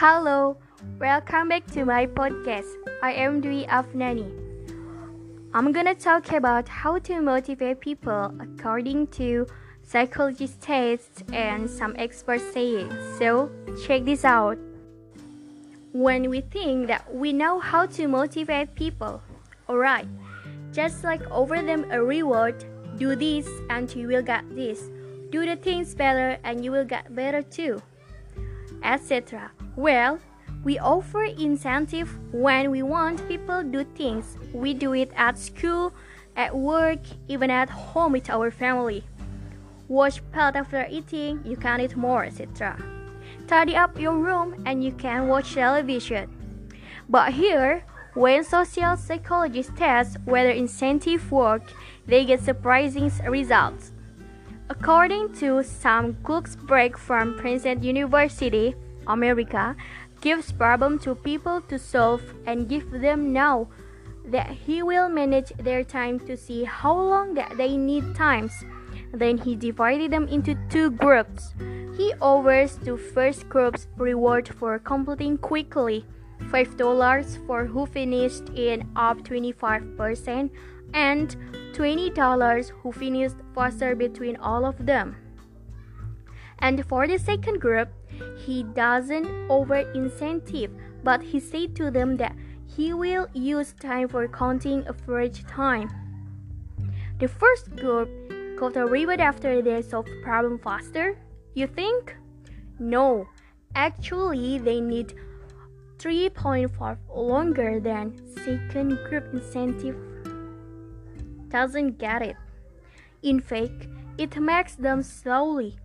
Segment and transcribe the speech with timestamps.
[0.00, 0.56] Hello,
[1.00, 2.70] welcome back to my podcast.
[3.02, 4.30] I am Dwi Afnani.
[5.52, 9.48] I'm gonna talk about how to motivate people according to
[9.82, 12.92] psychologist tests and some experts saying.
[13.18, 13.50] So,
[13.84, 14.56] check this out.
[15.92, 19.20] When we think that we know how to motivate people,
[19.68, 20.06] alright,
[20.70, 22.64] just like offer them a reward,
[22.98, 24.78] do this and you will get this.
[25.30, 27.82] Do the things better and you will get better too,
[28.84, 29.50] etc.
[29.78, 30.18] Well,
[30.64, 34.36] we offer incentive when we want people do things.
[34.52, 35.94] We do it at school,
[36.34, 39.04] at work, even at home with our family.
[39.86, 42.76] Wash plate after eating, you can eat more, etc.
[43.46, 46.28] Tidy up your room and you can watch television.
[47.08, 51.62] But here, when social psychologists test whether incentive work,
[52.04, 53.92] they get surprising results.
[54.70, 58.74] According to Sam Glucksberg from Princeton University,
[59.08, 59.74] America
[60.20, 63.68] gives problem to people to solve and give them now
[64.24, 68.52] that he will manage their time to see how long that they need times.
[69.12, 71.54] Then he divided them into two groups.
[71.96, 76.04] He offers to first group's reward for completing quickly,
[76.52, 80.50] $5 for who finished in up 25%
[80.94, 81.36] and
[81.72, 85.16] $20 who finished faster between all of them.
[86.58, 87.88] And for the second group,
[88.44, 90.70] he doesn't over incentive,
[91.02, 92.34] but he said to them that
[92.66, 95.90] he will use time for counting average time.
[97.18, 98.08] The first group
[98.58, 101.18] got a reward after they solved problem faster.
[101.54, 102.16] You think?
[102.78, 103.28] No,
[103.74, 105.14] actually they need
[105.98, 109.96] 3.5 longer than second group incentive
[111.48, 112.36] doesn't get it.
[113.22, 115.76] In fact, it makes them slowly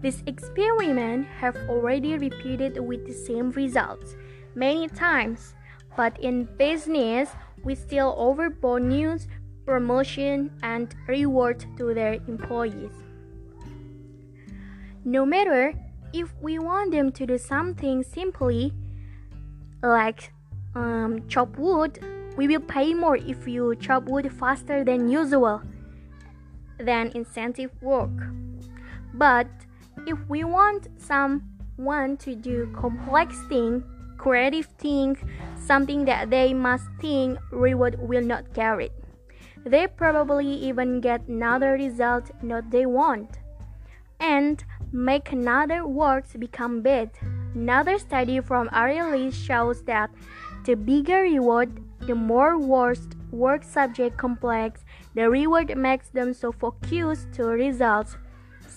[0.00, 4.16] this experiment have already repeated with the same results
[4.54, 5.54] many times,
[5.96, 7.30] but in business,
[7.64, 9.26] we still offer bonus,
[9.66, 12.92] promotion, and reward to their employees.
[15.04, 15.74] No matter
[16.12, 18.72] if we want them to do something simply
[19.82, 20.32] like
[20.74, 21.98] um, chop wood,
[22.36, 25.62] we will pay more if you chop wood faster than usual
[26.78, 28.10] than incentive work.
[29.14, 29.48] But
[30.06, 33.82] if we want someone to do complex thing,
[34.18, 35.16] creative thing,
[35.56, 38.92] something that they must think reward will not get it.
[39.64, 43.38] They probably even get another result not they want.
[44.18, 44.62] And
[44.92, 47.10] make another works become bad.
[47.54, 50.10] Another study from Ariely shows that
[50.64, 54.84] the bigger reward, the more worst work subject complex,
[55.14, 58.16] the reward makes them so focused to results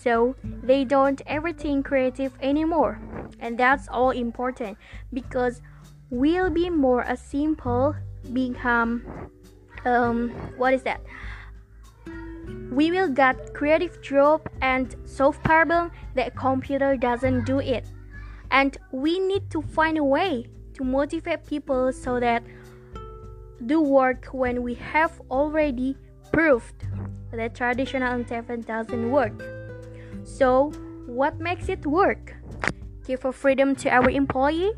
[0.04, 3.00] so they don't ever think creative anymore.
[3.40, 4.78] And that's all important
[5.14, 5.62] because
[6.10, 7.96] we'll be more a simple
[8.34, 9.30] become
[9.86, 11.02] um what is that?
[12.72, 17.86] We will get creative job and solve problem that computer doesn't do it.
[18.52, 22.44] And we need to find a way to motivate people so that
[23.66, 25.96] do work when we have already
[26.32, 26.76] proved
[27.32, 29.53] that traditional intelligence doesn't work
[30.24, 30.72] so,
[31.06, 32.36] what makes it work?
[33.06, 34.72] Give a freedom to our employee,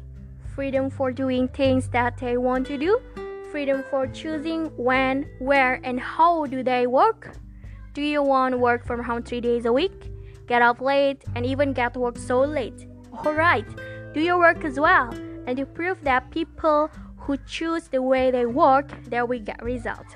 [0.56, 3.00] freedom for doing things that they want to do,
[3.52, 7.36] freedom for choosing when, where, and how do they work.
[7.94, 10.12] Do you want to work from home three days a week?
[10.48, 12.88] Get up late and even get work so late.
[13.14, 13.66] Alright,
[14.14, 15.14] do your work as well.
[15.48, 20.16] And to prove that people who choose the way they work, there we get results.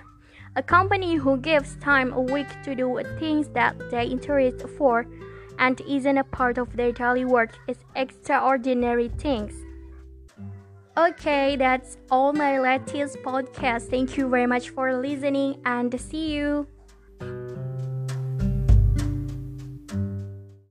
[0.56, 5.06] A company who gives time a week to do things that they interest for
[5.60, 9.54] and isn't a part of their daily work is extraordinary things.
[10.98, 13.90] Okay, that's all my latest podcast.
[13.90, 16.68] Thank you very much for listening and see you.